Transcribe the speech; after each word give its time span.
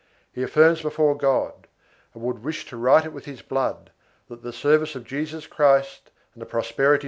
He 0.33 0.41
affirms 0.41 0.81
before 0.81 1.15
God, 1.15 1.67
and 2.15 2.23
would 2.23 2.43
wish 2.43 2.65
to 2.69 2.75
write 2.75 3.05
it 3.05 3.13
with 3.13 3.25
his 3.25 3.43
blood, 3.43 3.91
that 4.29 4.41
the 4.41 4.51
service 4.51 4.95
of 4.95 5.03
Jesus 5.05 5.45
Christ 5.45 6.09
and 6.33 6.41
the 6.41 6.47
prosperity 6.47 6.89
of 6.89 6.93
1 6.93 6.95
Bibl. 6.95 6.99